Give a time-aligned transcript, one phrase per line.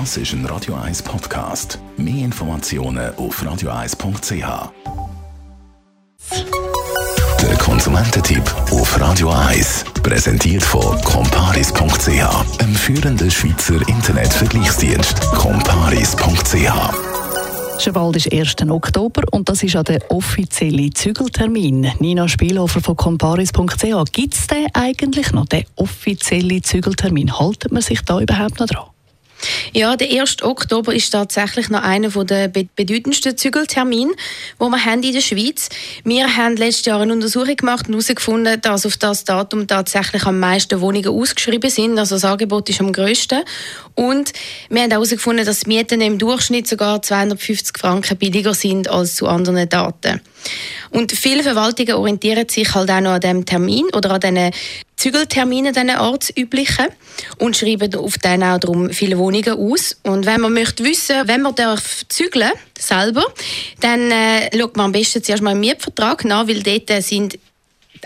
[0.00, 1.78] Das ist ein Radio 1 Podcast.
[1.96, 4.72] Mehr Informationen auf radio1.ch.
[7.40, 15.20] Der Konsumententipp auf Radio 1 präsentiert von comparis.ch, einem führenden Schweizer Internetvergleichsdienst.
[15.30, 16.72] comparis.ch
[17.80, 18.68] Schon bald ist 1.
[18.68, 21.92] Oktober und das ist auch der offizielle Zügeltermin.
[22.00, 24.10] Nina Spielhofer von comparis.ch.
[24.10, 27.38] Gibt es denn eigentlich noch den offiziellen Zügeltermin?
[27.38, 28.93] Haltet man sich da überhaupt noch dran?
[29.72, 30.42] Ja, der 1.
[30.42, 34.12] Oktober ist tatsächlich noch einer der bedeutendsten Zügeltermine,
[34.60, 35.68] die wir haben in der Schweiz.
[36.04, 40.38] Wir haben letztes Jahr eine Untersuchung gemacht und herausgefunden, dass auf das Datum tatsächlich am
[40.38, 41.98] meisten Wohnungen ausgeschrieben sind.
[41.98, 43.42] Also das Angebot ist am grössten.
[43.94, 44.32] Und
[44.68, 49.26] wir haben herausgefunden, dass die Mieten im Durchschnitt sogar 250 Franken billiger sind als zu
[49.26, 50.20] anderen Daten.
[50.90, 54.50] Und viele Verwaltungen orientieren sich halt auch noch an diesem Termin oder an diesen
[54.96, 56.86] Zügeltermine, diesen ortsüblichen,
[57.38, 59.96] und schreiben auf den auch darum viele Wohnungen aus.
[60.02, 63.24] Und wenn man möchte wissen, wenn man darf zügeln selber,
[63.80, 67.38] dann äh, schaut man am besten zuerst mal im Mietvertrag nach, weil dort sind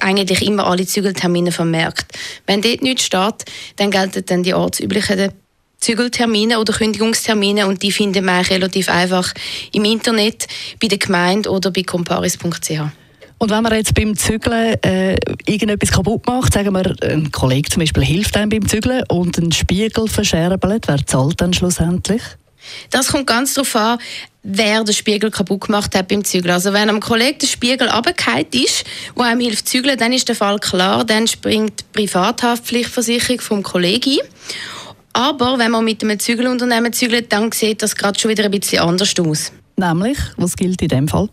[0.00, 2.06] eigentlich immer alle Zügeltermine vermerkt.
[2.46, 3.44] Wenn dort nichts steht,
[3.76, 5.32] dann gelten dann die ortsüblichen
[5.80, 9.32] Zügeltermine oder Kündigungstermine und die finden wir relativ einfach
[9.72, 10.46] im Internet
[10.80, 12.80] bei der Gemeinde oder bei comparis.ch.
[13.40, 17.80] Und wenn man jetzt beim Zügeln äh, irgendetwas kaputt macht, sagen wir, ein Kollege zum
[17.80, 22.22] Beispiel hilft einem beim Zügeln und einen Spiegel verscherbelt, wer zahlt dann schlussendlich?
[22.90, 23.98] Das kommt ganz darauf an,
[24.42, 26.52] wer den Spiegel kaputt gemacht hat beim Zügeln.
[26.52, 28.84] Also wenn einem Kollegen der Spiegel runtergefallen ist,
[29.14, 34.18] wo einem hilft zügeln, dann ist der Fall klar, dann springt die Privathaftpflichtversicherung vom Kollegen
[34.18, 34.28] ein.
[35.18, 38.84] Aber wenn man mit einem Zügelunternehmen zügelt, dann sieht das gerade schon wieder ein bisschen
[38.84, 39.50] anders aus.
[39.74, 41.28] Nämlich, was gilt in dem Fall?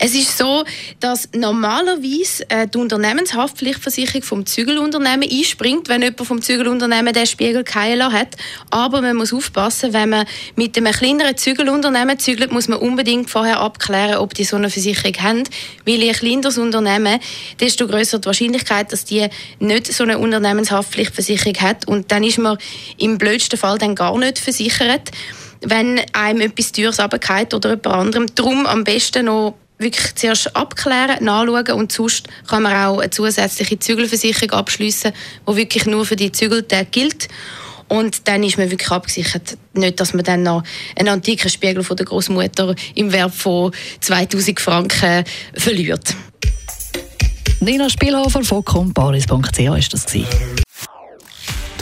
[0.00, 0.64] Es ist so,
[1.00, 8.12] dass normalerweise äh, die Unternehmenshaftpflichtversicherung vom Zügelunternehmen einspringt, wenn jemand vom Zügelunternehmen den Spiegel keilen
[8.12, 8.36] hat.
[8.70, 13.58] Aber man muss aufpassen, wenn man mit einem kleineren Zügelunternehmen zügelt, muss man unbedingt vorher
[13.58, 15.42] abklären, ob die so eine Versicherung haben.
[15.84, 17.18] Weil je kleiner das Unternehmen,
[17.58, 19.26] desto größer die Wahrscheinlichkeit, dass die
[19.58, 21.88] nicht so eine Unternehmenshaftpflichtversicherung hat.
[21.88, 22.56] Und dann ist man
[22.98, 25.10] im blödsten Fall dann gar nicht versichert
[25.60, 28.26] wenn einem etwas Teures runterfällt oder jemand anderem.
[28.34, 33.78] Darum am besten noch wirklich zuerst abklären, nachschauen und sonst kann man auch eine zusätzliche
[33.78, 35.12] Zügelversicherung abschließen,
[35.48, 37.28] die wirklich nur für die Zügeltage gilt.
[37.88, 39.56] Und dann ist man wirklich abgesichert.
[39.72, 40.62] Nicht, dass man dann noch
[40.94, 45.24] einen antiken Spiegel von der Großmutter im Wert von 2000 Franken
[45.54, 46.14] verliert.
[47.60, 50.06] Nina Spielhofer von comparis.ch ist das